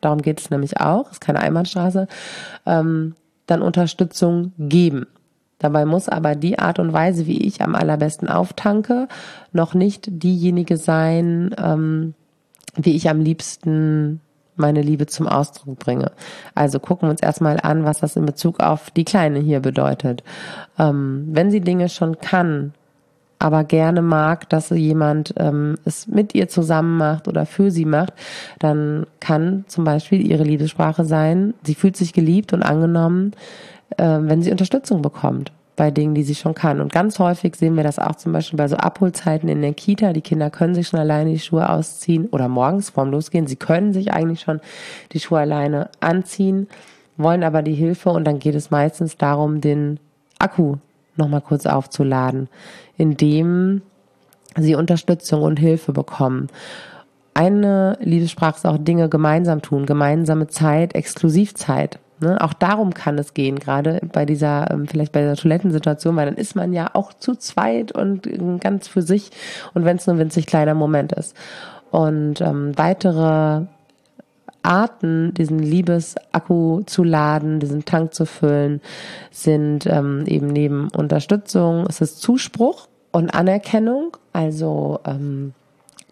darum 0.00 0.22
geht 0.22 0.40
es 0.40 0.50
nämlich 0.50 0.80
auch, 0.80 1.10
ist 1.10 1.20
keine 1.20 1.40
Einbahnstraße, 1.40 2.08
ähm, 2.66 3.14
dann 3.46 3.62
Unterstützung 3.62 4.52
geben. 4.58 5.06
Dabei 5.58 5.84
muss 5.84 6.08
aber 6.08 6.36
die 6.36 6.58
Art 6.58 6.78
und 6.78 6.92
Weise, 6.92 7.26
wie 7.26 7.44
ich 7.44 7.62
am 7.62 7.74
allerbesten 7.74 8.28
auftanke, 8.28 9.08
noch 9.52 9.74
nicht 9.74 10.06
diejenige 10.08 10.76
sein, 10.76 11.54
ähm, 11.58 12.14
wie 12.76 12.96
ich 12.96 13.08
am 13.08 13.20
liebsten 13.20 14.20
meine 14.56 14.82
Liebe 14.82 15.06
zum 15.06 15.26
Ausdruck 15.26 15.78
bringe. 15.78 16.10
Also 16.54 16.80
gucken 16.80 17.08
wir 17.08 17.10
uns 17.10 17.22
erstmal 17.22 17.58
an, 17.60 17.84
was 17.84 18.00
das 18.00 18.16
in 18.16 18.26
Bezug 18.26 18.60
auf 18.60 18.90
die 18.90 19.04
Kleine 19.04 19.38
hier 19.38 19.60
bedeutet. 19.60 20.24
Ähm, 20.78 21.28
wenn 21.30 21.50
sie 21.50 21.60
Dinge 21.60 21.88
schon 21.88 22.18
kann, 22.18 22.74
aber 23.38 23.62
gerne 23.62 24.02
mag, 24.02 24.48
dass 24.48 24.70
jemand 24.70 25.32
ähm, 25.36 25.76
es 25.84 26.08
mit 26.08 26.34
ihr 26.34 26.48
zusammen 26.48 26.96
macht 26.96 27.28
oder 27.28 27.46
für 27.46 27.70
sie 27.70 27.84
macht, 27.84 28.12
dann 28.58 29.06
kann 29.20 29.64
zum 29.68 29.84
Beispiel 29.84 30.26
ihre 30.26 30.42
Liebessprache 30.42 31.04
sein, 31.04 31.54
sie 31.62 31.76
fühlt 31.76 31.96
sich 31.96 32.12
geliebt 32.12 32.52
und 32.52 32.64
angenommen, 32.64 33.32
äh, 33.96 34.18
wenn 34.20 34.42
sie 34.42 34.50
Unterstützung 34.50 35.02
bekommt 35.02 35.52
bei 35.78 35.92
Dingen, 35.92 36.14
die 36.14 36.24
sie 36.24 36.34
schon 36.34 36.54
kann. 36.54 36.80
Und 36.80 36.92
ganz 36.92 37.18
häufig 37.20 37.54
sehen 37.54 37.76
wir 37.76 37.84
das 37.84 38.00
auch 38.00 38.16
zum 38.16 38.32
Beispiel 38.32 38.56
bei 38.56 38.66
so 38.66 38.76
Abholzeiten 38.76 39.48
in 39.48 39.62
der 39.62 39.72
Kita. 39.72 40.12
Die 40.12 40.20
Kinder 40.20 40.50
können 40.50 40.74
sich 40.74 40.88
schon 40.88 40.98
alleine 40.98 41.30
die 41.30 41.38
Schuhe 41.38 41.70
ausziehen 41.70 42.26
oder 42.26 42.48
morgens 42.48 42.90
vorm 42.90 43.10
Losgehen. 43.10 43.46
Sie 43.46 43.56
können 43.56 43.92
sich 43.92 44.12
eigentlich 44.12 44.40
schon 44.40 44.60
die 45.12 45.20
Schuhe 45.20 45.38
alleine 45.38 45.88
anziehen, 46.00 46.66
wollen 47.16 47.44
aber 47.44 47.62
die 47.62 47.74
Hilfe 47.74 48.10
und 48.10 48.24
dann 48.24 48.40
geht 48.40 48.56
es 48.56 48.72
meistens 48.72 49.16
darum, 49.16 49.60
den 49.60 50.00
Akku 50.40 50.76
nochmal 51.16 51.42
kurz 51.42 51.64
aufzuladen, 51.64 52.48
indem 52.96 53.82
sie 54.56 54.74
Unterstützung 54.74 55.42
und 55.42 55.60
Hilfe 55.60 55.92
bekommen. 55.92 56.48
Eine 57.34 57.96
Liebessprache 58.00 58.56
ist 58.56 58.66
auch 58.66 58.78
Dinge 58.78 59.08
gemeinsam 59.08 59.62
tun, 59.62 59.86
gemeinsame 59.86 60.48
Zeit, 60.48 60.96
Exklusivzeit. 60.96 62.00
Ne? 62.20 62.40
Auch 62.40 62.52
darum 62.52 62.94
kann 62.94 63.18
es 63.18 63.34
gehen, 63.34 63.58
gerade 63.58 64.00
bei 64.12 64.24
dieser, 64.24 64.70
ähm, 64.70 64.86
vielleicht 64.86 65.12
bei 65.12 65.22
der 65.22 65.36
Toilettensituation, 65.36 66.16
weil 66.16 66.26
dann 66.26 66.36
ist 66.36 66.56
man 66.56 66.72
ja 66.72 66.90
auch 66.94 67.12
zu 67.12 67.34
zweit 67.34 67.92
und 67.92 68.26
ähm, 68.26 68.60
ganz 68.60 68.88
für 68.88 69.02
sich 69.02 69.30
und 69.74 69.84
wenn 69.84 69.96
es 69.96 70.06
nur 70.06 70.16
ein 70.16 70.20
winzig 70.20 70.46
kleiner 70.46 70.74
Moment 70.74 71.12
ist. 71.12 71.36
Und 71.90 72.40
ähm, 72.40 72.76
weitere 72.76 73.62
Arten, 74.62 75.32
diesen 75.34 75.60
Liebesakku 75.60 76.82
zu 76.82 77.04
laden, 77.04 77.60
diesen 77.60 77.84
Tank 77.84 78.14
zu 78.14 78.26
füllen, 78.26 78.80
sind 79.30 79.86
ähm, 79.86 80.24
eben 80.26 80.48
neben 80.48 80.88
Unterstützung, 80.96 81.86
es 81.88 82.00
ist 82.00 82.20
Zuspruch 82.20 82.88
und 83.12 83.30
Anerkennung, 83.30 84.16
also 84.32 85.00
ähm, 85.06 85.54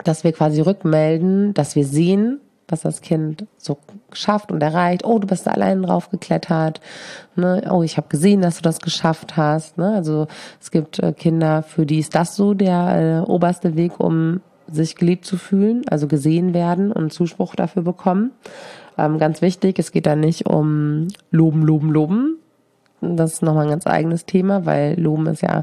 dass 0.05 0.25
wir 0.25 0.33
quasi 0.33 0.61
rückmelden, 0.61 1.53
dass 1.55 1.77
wir 1.77 1.85
sehen, 1.85 2.41
was 2.68 2.82
das 2.82 3.00
Kind 3.00 3.46
so 3.56 3.78
schafft 4.12 4.50
und 4.50 4.62
erreicht. 4.62 5.04
Oh, 5.04 5.18
du 5.18 5.26
bist 5.26 5.46
da 5.46 5.52
allein 5.52 5.82
drauf 5.82 6.11
geklettert. 6.11 6.80
Ne? 7.37 7.68
Oh, 7.70 7.82
ich 7.82 7.96
habe 7.96 8.08
gesehen, 8.08 8.42
dass 8.42 8.56
du 8.56 8.62
das 8.62 8.80
geschafft 8.80 9.37
hast. 9.37 9.78
Ne? 9.78 9.92
Also 9.94 10.26
es 10.61 10.70
gibt 10.70 10.99
äh, 10.99 11.12
Kinder, 11.12 11.62
für 11.62 11.87
die 11.87 12.00
ist 12.00 12.14
das 12.14 12.35
so 12.35 12.54
der 12.54 13.25
äh, 13.26 13.30
oberste 13.30 13.76
Weg, 13.76 14.00
um 14.00 14.40
sich 14.68 14.96
geliebt 14.96 15.25
zu 15.25 15.37
fühlen, 15.37 15.82
also 15.88 16.08
gesehen 16.08 16.54
werden 16.54 16.90
und 16.90 17.12
Zuspruch 17.12 17.54
dafür 17.54 17.82
bekommen. 17.82 18.32
Ähm, 18.99 19.18
ganz 19.18 19.42
wichtig, 19.42 19.78
es 19.78 19.92
geht 19.92 20.06
da 20.06 20.16
nicht 20.16 20.46
um 20.46 21.08
Loben, 21.30 21.62
Loben, 21.62 21.90
Loben. 21.90 22.38
Das 23.00 23.35
ist 23.35 23.42
nochmal 23.42 23.64
ein 23.64 23.70
ganz 23.70 23.87
eigenes 23.87 24.26
Thema, 24.26 24.66
weil 24.66 24.99
Loben 24.99 25.26
ist 25.26 25.42
ja 25.42 25.62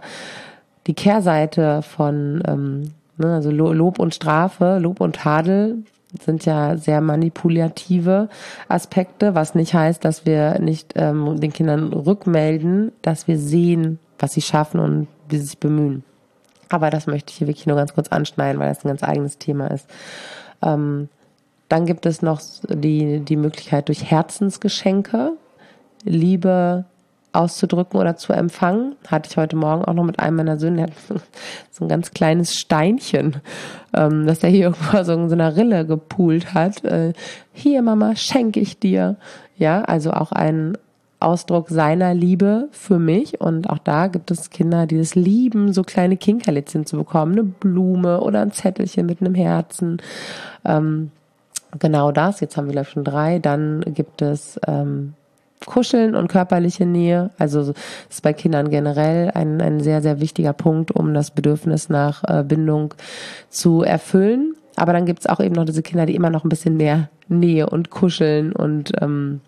die 0.88 0.94
Kehrseite 0.94 1.82
von 1.82 2.44
ähm, 2.48 2.92
ne, 3.18 3.34
also 3.34 3.52
Lob 3.52 4.00
und 4.00 4.16
Strafe, 4.16 4.78
Lob 4.80 5.02
und 5.02 5.16
Tadel 5.18 5.84
sind 6.22 6.46
ja 6.46 6.78
sehr 6.78 7.02
manipulative 7.02 8.30
Aspekte, 8.68 9.36
was 9.36 9.56
nicht 9.56 9.74
heißt, 9.74 10.04
dass 10.06 10.26
wir 10.26 10.60
nicht 10.60 10.94
ähm, 10.96 11.40
den 11.40 11.54
Kindern 11.54 11.92
rückmelden, 11.92 12.92
dass 13.02 13.28
wir 13.28 13.38
sehen, 13.38 14.00
was 14.20 14.34
sie 14.34 14.42
schaffen 14.42 14.80
und 14.80 15.08
wie 15.30 15.38
sie 15.38 15.46
sich 15.46 15.58
bemühen. 15.58 16.04
Aber 16.70 16.90
das 16.90 17.08
möchte 17.08 17.32
ich 17.32 17.38
hier 17.38 17.48
wirklich 17.48 17.68
nur 17.68 17.76
ganz 17.76 17.94
kurz 17.94 18.10
anschneiden, 18.10 18.60
weil 18.60 18.70
das 18.70 18.84
ein 18.84 18.88
ganz 18.90 19.04
eigenes 19.04 19.38
Thema 19.38 19.68
ist. 19.68 19.88
Ähm, 20.62 21.10
dann 21.70 21.86
gibt 21.86 22.06
es 22.06 22.22
noch 22.22 22.42
die, 22.68 23.20
die 23.20 23.36
Möglichkeit 23.36 23.88
durch 23.88 24.10
Herzensgeschenke, 24.10 25.34
Liebe 26.04 26.86
auszudrücken 27.34 28.00
oder 28.00 28.16
zu 28.16 28.32
empfangen. 28.34 28.96
Hatte 29.08 29.30
ich 29.30 29.38
heute 29.38 29.56
Morgen 29.56 29.84
auch 29.84 29.94
noch 29.94 30.04
mit 30.04 30.20
einem 30.20 30.38
meiner 30.38 30.58
Söhne, 30.58 30.78
der 30.78 30.86
hat 30.86 30.94
so 31.72 31.86
ein 31.86 31.90
ganz 31.90 32.12
kleines 32.12 32.56
Steinchen, 32.58 33.38
ähm, 33.94 34.26
das 34.26 34.44
er 34.44 34.50
hier 34.50 34.66
irgendwo 34.66 35.04
so 35.04 35.14
in 35.14 35.30
so 35.30 35.36
einer 35.36 35.56
Rille 35.56 35.86
gepult 35.86 36.54
hat. 36.54 36.84
Äh, 36.86 37.14
hier, 37.52 37.82
Mama, 37.82 38.16
schenke 38.16 38.60
ich 38.60 38.80
dir. 38.80 39.18
Ja, 39.58 39.82
also 39.82 40.12
auch 40.12 40.32
ein 40.32 40.78
Ausdruck 41.20 41.70
seiner 41.70 42.14
Liebe 42.14 42.68
für 42.72 43.00
mich. 43.00 43.42
Und 43.42 43.70
auch 43.70 43.80
da 43.80 44.08
gibt 44.08 44.30
es 44.30 44.50
Kinder, 44.50 44.86
die 44.86 44.98
es 44.98 45.16
lieben, 45.16 45.74
so 45.74 45.84
kleine 45.84 46.18
Kinkerlitzchen 46.18 46.86
zu 46.86 46.98
bekommen. 46.98 47.34
Eine 47.34 47.44
Blume 47.44 48.22
oder 48.22 48.42
ein 48.42 48.52
Zettelchen 48.52 49.06
mit 49.06 49.22
einem 49.22 49.34
Herzen. 49.34 50.02
Ähm, 50.66 51.12
genau 51.80 52.12
das. 52.12 52.42
Jetzt 52.42 52.58
haben 52.58 52.66
wir, 52.66 52.74
glaube 52.74 52.88
ich, 52.88 52.94
schon 52.94 53.04
drei. 53.04 53.40
Dann 53.40 53.82
gibt 53.88 54.22
es 54.22 54.60
ähm, 54.68 55.14
Kuscheln 55.66 56.16
und 56.16 56.28
körperliche 56.28 56.86
Nähe. 56.86 57.32
Also 57.38 57.74
ist 58.10 58.22
bei 58.22 58.34
Kindern 58.34 58.70
generell 58.70 59.32
ein, 59.32 59.62
ein 59.62 59.80
sehr, 59.80 60.02
sehr 60.02 60.20
wichtiger 60.20 60.54
Punkt, 60.54 60.92
um 60.92 61.14
das 61.14 61.32
Bedürfnis 61.32 61.90
nach 61.90 62.24
äh, 62.26 62.44
Bindung 62.44 62.94
zu 63.50 63.84
erfüllen. 63.84 64.56
Aber 64.76 64.94
dann 64.94 65.06
gibt's 65.06 65.28
auch 65.28 65.40
eben 65.40 65.56
noch 65.56 65.66
diese 65.66 65.84
Kinder, 65.84 66.06
die 66.06 66.16
immer 66.16 66.30
noch 66.30 66.44
ein 66.44 66.50
bisschen 66.50 66.78
mehr 66.78 67.10
Nähe 67.28 67.70
und 67.70 67.90
Kuscheln 67.90 68.54
und 68.54 68.92
ähm, 69.02 69.42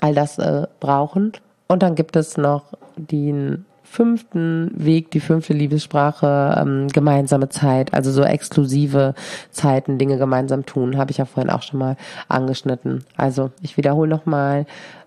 all 0.00 0.14
das 0.14 0.38
äh, 0.38 0.66
brauchen. 0.80 1.32
Und 1.68 1.82
dann 1.82 1.94
gibt 1.94 2.16
es 2.16 2.36
noch 2.36 2.64
den 2.96 3.64
fünften 3.92 4.70
Weg, 4.74 5.10
die 5.10 5.20
fünfte 5.20 5.52
Liebessprache, 5.52 6.56
ähm, 6.58 6.88
gemeinsame 6.88 7.50
Zeit, 7.50 7.92
also 7.92 8.10
so 8.10 8.22
exklusive 8.22 9.14
Zeiten, 9.50 9.98
Dinge 9.98 10.16
gemeinsam 10.16 10.64
tun, 10.64 10.96
habe 10.96 11.10
ich 11.10 11.18
ja 11.18 11.26
vorhin 11.26 11.52
auch 11.52 11.60
schon 11.60 11.78
mal 11.78 11.98
angeschnitten. 12.26 13.04
Also 13.18 13.50
ich 13.60 13.76
wiederhole 13.76 14.08
nochmal, 14.08 14.64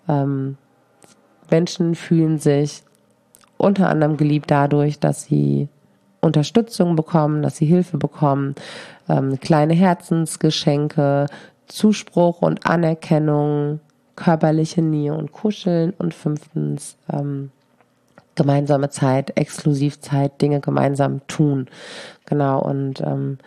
ähm, 0.08 0.58
Menschen 1.50 1.96
fühlen 1.96 2.38
sich 2.38 2.84
unter 3.58 3.90
anderem 3.90 4.18
geliebt 4.18 4.52
dadurch, 4.52 5.00
dass 5.00 5.24
sie 5.24 5.68
Unterstützung 6.22 6.96
bekommen, 6.96 7.42
dass 7.42 7.58
sie 7.58 7.66
Hilfe 7.66 7.98
bekommen, 7.98 8.54
ähm, 9.10 9.40
kleine 9.40 9.74
Herzensgeschenke, 9.74 11.26
Zuspruch 11.66 12.44
und 12.44 12.68
Anerkennung, 12.68 13.80
körperliche 14.16 14.84
Nähe 14.84 15.16
und 15.16 15.32
Kuscheln 15.32 15.92
und 15.98 16.14
fünftens 16.14 16.98
ähm, 17.12 17.50
gemeinsame 18.36 18.90
Zeit, 18.90 19.38
Exklusivzeit, 19.38 20.42
Dinge 20.42 20.60
gemeinsam 20.60 21.26
tun. 21.28 21.68
Genau 22.26 22.62
und 22.62 23.02
ähm, 23.02 23.38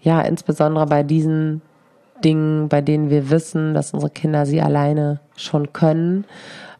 ja, 0.00 0.20
insbesondere 0.20 0.86
bei 0.86 1.02
diesen 1.02 1.62
Dingen, 2.24 2.68
bei 2.68 2.80
denen 2.80 3.10
wir 3.10 3.30
wissen, 3.30 3.74
dass 3.74 3.92
unsere 3.92 4.10
Kinder 4.10 4.46
sie 4.46 4.60
alleine 4.60 5.20
schon 5.36 5.72
können, 5.72 6.24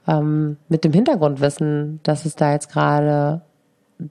ähm, 0.07 0.57
mit 0.69 0.85
dem 0.85 0.93
Hintergrund 0.93 1.41
wissen, 1.41 2.01
dass 2.03 2.25
es 2.25 2.37
da 2.37 2.53
jetzt 2.53 2.71
gerade 2.71 3.43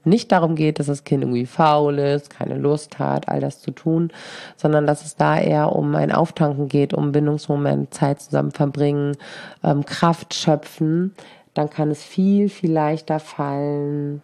nicht 0.04 0.32
darum 0.32 0.54
geht, 0.54 0.78
dass 0.78 0.86
das 0.86 1.04
Kind 1.04 1.22
irgendwie 1.22 1.44
faul 1.46 1.98
ist, 1.98 2.30
keine 2.30 2.56
Lust 2.56 2.98
hat, 2.98 3.28
all 3.28 3.40
das 3.40 3.60
zu 3.60 3.70
tun, 3.72 4.10
sondern 4.56 4.86
dass 4.86 5.04
es 5.04 5.16
da 5.16 5.38
eher 5.38 5.74
um 5.74 5.94
ein 5.94 6.12
Auftanken 6.12 6.68
geht, 6.68 6.94
um 6.94 7.12
Bindungsmoment, 7.12 7.92
Zeit 7.92 8.20
zusammen 8.20 8.52
verbringen, 8.52 9.16
ähm, 9.62 9.84
Kraft 9.84 10.32
schöpfen, 10.32 11.14
dann 11.54 11.70
kann 11.70 11.90
es 11.90 12.02
viel, 12.02 12.48
viel 12.48 12.72
leichter 12.72 13.20
fallen, 13.20 14.22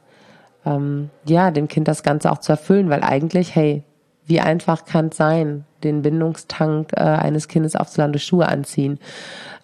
ähm, 0.64 1.10
ja, 1.24 1.50
dem 1.50 1.68
Kind 1.68 1.88
das 1.88 2.02
Ganze 2.02 2.30
auch 2.30 2.38
zu 2.38 2.52
erfüllen, 2.52 2.90
weil 2.90 3.02
eigentlich, 3.02 3.54
hey, 3.54 3.82
wie 4.26 4.40
einfach 4.40 4.84
kann 4.84 5.08
es 5.08 5.16
sein, 5.16 5.64
den 5.82 6.02
Bindungstank 6.02 6.92
äh, 6.92 7.00
eines 7.00 7.48
Kindes 7.48 7.76
aufzuladen 7.76 8.12
durch 8.12 8.24
Schuhe 8.24 8.46
anziehen 8.48 8.98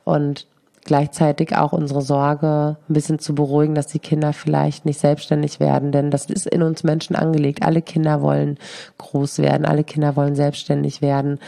und 0.05 0.47
gleichzeitig 0.85 1.57
auch 1.57 1.73
unsere 1.73 2.03
Sorge 2.03 2.77
ein 2.89 2.93
bisschen 2.93 3.19
zu 3.19 3.35
beruhigen, 3.35 3.75
dass 3.75 3.87
die 3.87 3.99
Kinder 3.99 4.33
vielleicht 4.33 4.85
nicht 4.85 5.01
selbstständig 5.01 5.61
werden, 5.61 5.93
denn 5.93 6.11
das 6.11 6.27
ist 6.27 6.47
in 6.47 6.63
uns 6.63 6.85
Menschen 6.85 7.17
angelegt. 7.17 7.63
Alle 7.63 7.83
Kinder 7.83 8.21
wollen 8.21 8.59
groß 8.99 9.39
werden, 9.39 9.67
alle 9.67 9.85
Kinder 9.85 10.17
wollen 10.17 10.35
selbstständig 10.35 11.01
werden 11.01 11.41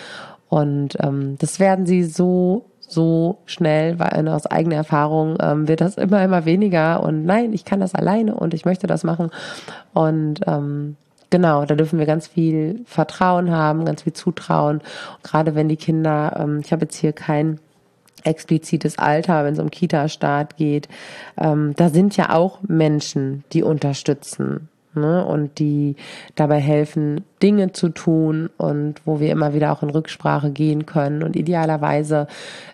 und 0.48 0.96
ähm, 1.00 1.36
das 1.38 1.60
werden 1.60 1.86
sie 1.86 2.04
so 2.04 2.64
so 2.88 3.38
schnell, 3.46 3.98
weil 3.98 4.28
aus 4.28 4.46
eigener 4.46 4.76
Erfahrung 4.76 5.36
ähm, 5.40 5.68
wird 5.68 5.80
das 5.80 5.96
immer 5.96 6.22
immer 6.24 6.44
weniger 6.44 7.02
und 7.02 7.24
nein, 7.24 7.52
ich 7.52 7.64
kann 7.64 7.80
das 7.80 7.94
alleine 7.94 8.34
und 8.34 8.54
ich 8.54 8.64
möchte 8.64 8.86
das 8.86 9.04
machen 9.04 9.30
und 9.92 10.40
ähm, 10.46 10.96
Genau, 11.28 11.64
da 11.64 11.74
dürfen 11.74 11.98
wir 11.98 12.06
ganz 12.06 12.28
viel 12.28 12.82
Vertrauen 12.86 13.50
haben, 13.50 13.84
ganz 13.84 14.02
viel 14.02 14.12
Zutrauen. 14.12 14.80
gerade 15.24 15.56
wenn 15.56 15.68
die 15.68 15.76
Kinder, 15.76 16.36
ähm, 16.38 16.60
ich 16.64 16.72
habe 16.72 16.82
jetzt 16.82 16.96
hier 16.96 17.12
kein 17.12 17.58
explizites 18.22 18.98
Alter, 18.98 19.44
wenn 19.44 19.54
es 19.54 19.60
um 19.60 19.70
Kita-Start 19.70 20.56
geht. 20.56 20.88
Ähm, 21.36 21.74
da 21.76 21.88
sind 21.88 22.16
ja 22.16 22.30
auch 22.30 22.60
Menschen, 22.62 23.44
die 23.52 23.62
unterstützen 23.62 24.68
ne? 24.96 25.24
und 25.24 25.58
die 25.58 25.96
dabei 26.34 26.58
helfen, 26.58 27.24
Dinge 27.42 27.72
zu 27.72 27.90
tun 27.90 28.50
und 28.56 28.94
wo 29.04 29.20
wir 29.20 29.30
immer 29.30 29.54
wieder 29.54 29.72
auch 29.72 29.82
in 29.82 29.90
Rücksprache 29.90 30.50
gehen 30.50 30.86
können. 30.86 31.22
Und 31.22 31.36
idealerweise 31.36 32.26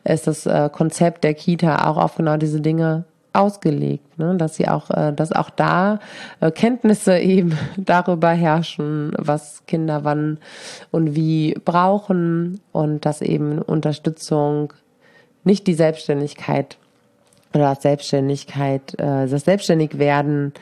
ist 0.05 0.27
das 0.27 0.47
äh, 0.47 0.71
Konzept 0.73 1.25
der 1.25 1.35
Kita 1.35 1.89
auch 1.89 1.97
auf 1.97 2.17
genau 2.17 2.37
diese 2.37 2.61
Dinge 2.61 3.05
ausgelegt, 3.33 4.19
ne? 4.19 4.37
dass 4.37 4.57
sie 4.57 4.69
auch, 4.69 4.91
äh, 4.91 5.13
dass 5.13 5.33
auch 5.33 5.51
da 5.51 5.99
äh, 6.41 6.51
Kenntnisse 6.51 7.19
eben 7.19 7.57
darüber 7.77 8.31
herrschen, 8.31 9.13
was 9.19 9.65
Kinder 9.67 10.05
wann 10.05 10.39
und 10.91 11.15
wie 11.15 11.55
brauchen 11.65 12.61
und 12.73 13.05
dass 13.05 13.23
eben 13.23 13.61
Unterstützung 13.61 14.73
nicht 15.45 15.67
die 15.67 15.75
Selbstständigkeit 15.75 16.77
oder 17.55 17.71
das 17.75 17.83
Selbstständigkeit, 17.83 18.95
äh, 18.99 19.27
das 19.27 19.45
Selbstständigwerden 19.45 20.53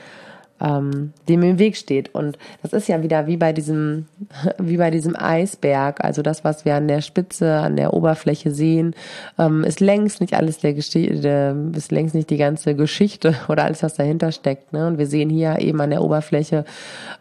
ähm, 0.61 1.13
dem 1.29 1.43
im 1.43 1.59
Weg 1.59 1.77
steht. 1.77 2.15
Und 2.15 2.39
das 2.63 2.73
ist 2.73 2.89
ja 2.89 3.03
wieder 3.03 3.27
wie 3.27 3.37
bei 3.37 3.53
diesem, 3.53 4.07
wie 4.59 4.77
bei 4.77 4.91
diesem 4.91 5.17
Eisberg. 5.17 6.03
Also 6.05 6.23
das, 6.23 6.45
was 6.45 6.65
wir 6.65 6.75
an 6.75 6.89
der 6.89 7.01
Spitze, 7.01 7.57
an 7.57 7.77
der 7.77 7.95
Oberfläche 7.95 8.51
sehen, 8.51 8.95
ähm, 9.39 9.65
ist 9.65 9.81
längst 9.81 10.21
nicht 10.21 10.35
alles 10.35 10.59
der 10.59 10.75
Geschichte, 10.75 11.57
ist 11.75 11.93
längst 11.93 12.15
nicht 12.15 12.31
die 12.31 12.37
ganze 12.37 12.75
Geschichte 12.75 13.35
oder 13.49 13.65
alles, 13.65 13.83
was 13.83 13.95
dahinter 13.95 14.33
steckt. 14.33 14.73
Ne? 14.73 14.87
Und 14.87 14.99
wir 14.99 15.07
sehen 15.07 15.31
hier 15.31 15.59
eben 15.59 15.81
an 15.81 15.91
der 15.91 16.03
Oberfläche, 16.03 16.65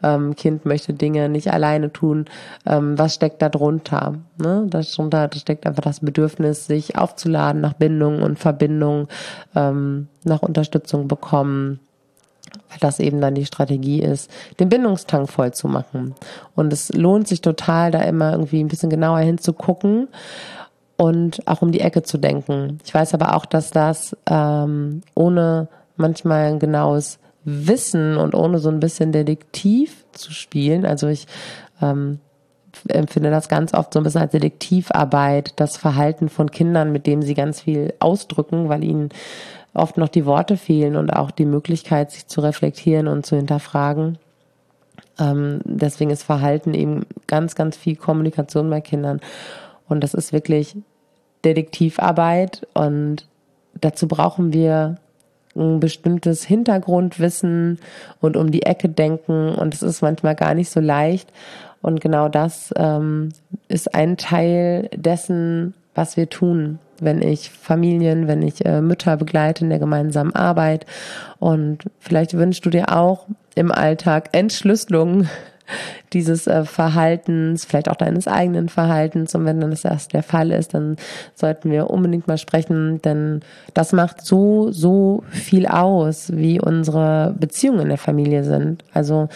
ähm, 0.03 0.35
Kind 0.35 0.65
möchte 0.65 0.93
Dinge 0.93 1.29
nicht 1.29 1.51
alleine 1.51 1.91
tun. 1.91 2.25
Ähm, 2.65 2.97
was 2.97 3.15
steckt 3.15 3.41
da 3.41 3.49
drunter? 3.49 4.15
Ne? 4.37 4.67
Da 4.69 4.83
steckt 4.83 5.65
einfach 5.65 5.83
das 5.83 6.01
Bedürfnis, 6.01 6.65
sich 6.65 6.97
aufzuladen 6.97 7.61
nach 7.61 7.73
Bindung 7.73 8.21
und 8.21 8.39
Verbindung, 8.39 9.07
ähm, 9.55 10.07
nach 10.23 10.41
Unterstützung 10.41 11.07
bekommen 11.07 11.79
weil 12.69 12.77
das 12.79 12.99
eben 12.99 13.21
dann 13.21 13.35
die 13.35 13.45
Strategie 13.45 14.01
ist, 14.01 14.29
den 14.59 14.69
Bindungstank 14.69 15.29
voll 15.29 15.53
zu 15.53 15.67
machen. 15.67 16.15
Und 16.55 16.73
es 16.73 16.91
lohnt 16.93 17.27
sich 17.27 17.41
total, 17.41 17.91
da 17.91 18.01
immer 18.01 18.31
irgendwie 18.31 18.63
ein 18.63 18.67
bisschen 18.67 18.89
genauer 18.89 19.19
hinzugucken 19.19 20.07
und 20.97 21.47
auch 21.47 21.61
um 21.61 21.71
die 21.71 21.81
Ecke 21.81 22.03
zu 22.03 22.17
denken. 22.17 22.79
Ich 22.83 22.93
weiß 22.93 23.13
aber 23.13 23.35
auch, 23.35 23.45
dass 23.45 23.71
das 23.71 24.15
ähm, 24.29 25.01
ohne 25.15 25.67
manchmal 25.95 26.47
ein 26.47 26.59
genaues 26.59 27.19
Wissen 27.43 28.17
und 28.17 28.35
ohne 28.35 28.59
so 28.59 28.69
ein 28.69 28.79
bisschen 28.79 29.11
Detektiv 29.11 30.05
zu 30.11 30.31
spielen, 30.31 30.85
also 30.85 31.07
ich 31.07 31.25
ähm, 31.81 32.19
empfinde 32.87 33.29
das 33.29 33.49
ganz 33.49 33.73
oft 33.73 33.93
so 33.93 33.99
ein 33.99 34.03
bisschen 34.03 34.21
als 34.21 34.31
Detektivarbeit, 34.31 35.53
das 35.57 35.77
Verhalten 35.77 36.29
von 36.29 36.51
Kindern, 36.51 36.91
mit 36.91 37.07
dem 37.07 37.21
sie 37.21 37.33
ganz 37.33 37.61
viel 37.61 37.93
ausdrücken, 37.99 38.69
weil 38.69 38.83
ihnen 38.83 39.09
oft 39.73 39.97
noch 39.97 40.09
die 40.09 40.25
Worte 40.25 40.57
fehlen 40.57 40.95
und 40.95 41.11
auch 41.11 41.31
die 41.31 41.45
Möglichkeit, 41.45 42.11
sich 42.11 42.27
zu 42.27 42.41
reflektieren 42.41 43.07
und 43.07 43.25
zu 43.25 43.35
hinterfragen. 43.35 44.17
Ähm, 45.19 45.61
deswegen 45.63 46.11
ist 46.11 46.23
Verhalten 46.23 46.73
eben 46.73 47.05
ganz, 47.27 47.55
ganz 47.55 47.77
viel 47.77 47.95
Kommunikation 47.95 48.69
bei 48.69 48.81
Kindern. 48.81 49.19
Und 49.87 50.03
das 50.03 50.13
ist 50.13 50.33
wirklich 50.33 50.75
Detektivarbeit 51.45 52.67
und 52.73 53.27
dazu 53.79 54.07
brauchen 54.07 54.53
wir 54.53 54.97
ein 55.55 55.79
bestimmtes 55.79 56.43
Hintergrundwissen 56.43 57.79
und 58.21 58.37
um 58.37 58.51
die 58.51 58.63
Ecke 58.63 58.89
denken 58.89 59.49
und 59.55 59.73
es 59.73 59.81
ist 59.81 60.01
manchmal 60.01 60.35
gar 60.35 60.53
nicht 60.53 60.69
so 60.69 60.79
leicht. 60.79 61.31
Und 61.81 62.01
genau 62.01 62.27
das 62.27 62.73
ähm, 62.75 63.29
ist 63.67 63.95
ein 63.95 64.17
Teil 64.17 64.89
dessen, 64.93 65.73
was 65.95 66.17
wir 66.17 66.29
tun 66.29 66.79
wenn 67.03 67.21
ich 67.21 67.49
Familien, 67.49 68.27
wenn 68.27 68.41
ich 68.41 68.65
äh, 68.65 68.81
Mütter 68.81 69.17
begleite 69.17 69.63
in 69.63 69.69
der 69.69 69.79
gemeinsamen 69.79 70.35
Arbeit. 70.35 70.85
Und 71.39 71.85
vielleicht 71.99 72.33
wünschst 72.33 72.65
du 72.65 72.69
dir 72.69 72.95
auch 72.95 73.27
im 73.55 73.71
Alltag 73.71 74.29
Entschlüsselung 74.31 75.27
dieses 76.13 76.47
äh, 76.47 76.65
Verhaltens, 76.65 77.65
vielleicht 77.65 77.89
auch 77.89 77.95
deines 77.95 78.27
eigenen 78.27 78.69
Verhaltens. 78.69 79.35
Und 79.35 79.45
wenn 79.45 79.59
dann 79.59 79.71
das 79.71 79.85
erst 79.85 80.13
der 80.13 80.23
Fall 80.23 80.51
ist, 80.51 80.73
dann 80.73 80.97
sollten 81.35 81.71
wir 81.71 81.89
unbedingt 81.89 82.27
mal 82.27 82.37
sprechen, 82.37 83.01
denn 83.01 83.41
das 83.73 83.93
macht 83.93 84.25
so, 84.25 84.71
so 84.71 85.23
viel 85.29 85.67
aus, 85.67 86.31
wie 86.33 86.59
unsere 86.59 87.35
Beziehungen 87.39 87.81
in 87.81 87.89
der 87.89 87.97
Familie 87.97 88.43
sind. 88.43 88.83
Also 88.93 89.29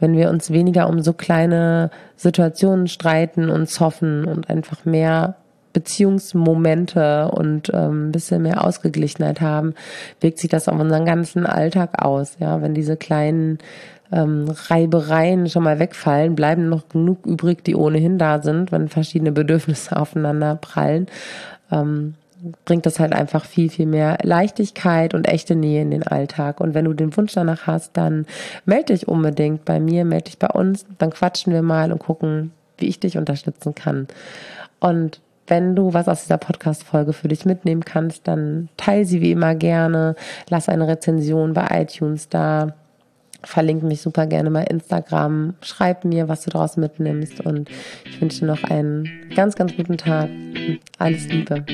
wenn 0.00 0.16
wir 0.16 0.30
uns 0.30 0.50
weniger 0.50 0.88
um 0.88 1.00
so 1.00 1.12
kleine 1.12 1.90
Situationen 2.16 2.88
streiten, 2.88 3.48
uns 3.48 3.80
hoffen 3.80 4.24
und 4.24 4.50
einfach 4.50 4.84
mehr 4.84 5.36
Beziehungsmomente 5.76 7.30
und 7.32 7.70
ähm, 7.74 8.08
ein 8.08 8.12
bisschen 8.12 8.40
mehr 8.40 8.64
Ausgeglichenheit 8.64 9.42
haben, 9.42 9.74
wirkt 10.22 10.38
sich 10.38 10.48
das 10.48 10.68
auf 10.68 10.80
unseren 10.80 11.04
ganzen 11.04 11.44
Alltag 11.44 12.02
aus. 12.02 12.38
Ja, 12.40 12.62
wenn 12.62 12.72
diese 12.72 12.96
kleinen 12.96 13.58
ähm, 14.10 14.46
Reibereien 14.48 15.50
schon 15.50 15.64
mal 15.64 15.78
wegfallen, 15.78 16.34
bleiben 16.34 16.70
noch 16.70 16.88
genug 16.88 17.26
übrig, 17.26 17.62
die 17.62 17.74
ohnehin 17.74 18.16
da 18.16 18.40
sind, 18.40 18.72
wenn 18.72 18.88
verschiedene 18.88 19.32
Bedürfnisse 19.32 19.94
aufeinander 20.00 20.54
prallen. 20.54 21.08
Ähm, 21.70 22.14
bringt 22.64 22.86
das 22.86 22.98
halt 22.98 23.12
einfach 23.12 23.44
viel, 23.44 23.68
viel 23.68 23.84
mehr 23.86 24.16
Leichtigkeit 24.22 25.12
und 25.12 25.28
echte 25.28 25.56
Nähe 25.56 25.82
in 25.82 25.90
den 25.90 26.04
Alltag. 26.04 26.58
Und 26.58 26.72
wenn 26.72 26.86
du 26.86 26.94
den 26.94 27.14
Wunsch 27.18 27.34
danach 27.34 27.66
hast, 27.66 27.98
dann 27.98 28.24
melde 28.64 28.94
dich 28.94 29.08
unbedingt 29.08 29.66
bei 29.66 29.78
mir, 29.78 30.06
melde 30.06 30.24
dich 30.24 30.38
bei 30.38 30.48
uns, 30.48 30.86
dann 30.96 31.10
quatschen 31.10 31.52
wir 31.52 31.60
mal 31.60 31.92
und 31.92 31.98
gucken, 31.98 32.52
wie 32.78 32.86
ich 32.86 32.98
dich 32.98 33.18
unterstützen 33.18 33.74
kann. 33.74 34.08
Und 34.80 35.20
wenn 35.46 35.76
du 35.76 35.92
was 35.92 36.08
aus 36.08 36.22
dieser 36.22 36.38
Podcast-Folge 36.38 37.12
für 37.12 37.28
dich 37.28 37.44
mitnehmen 37.44 37.84
kannst, 37.84 38.26
dann 38.26 38.68
teile 38.76 39.04
sie 39.04 39.20
wie 39.20 39.32
immer 39.32 39.54
gerne. 39.54 40.14
Lass 40.48 40.68
eine 40.68 40.88
Rezension 40.88 41.52
bei 41.52 41.66
iTunes 41.82 42.28
da. 42.28 42.74
Verlinke 43.42 43.86
mich 43.86 44.00
super 44.00 44.26
gerne 44.26 44.50
bei 44.50 44.64
Instagram. 44.64 45.54
Schreib 45.60 46.04
mir, 46.04 46.28
was 46.28 46.42
du 46.44 46.50
daraus 46.50 46.76
mitnimmst. 46.76 47.40
Und 47.40 47.70
ich 48.04 48.20
wünsche 48.20 48.40
dir 48.40 48.46
noch 48.46 48.64
einen 48.64 49.08
ganz, 49.34 49.54
ganz 49.54 49.76
guten 49.76 49.96
Tag. 49.96 50.28
Alles 50.98 51.28
Liebe. 51.28 51.64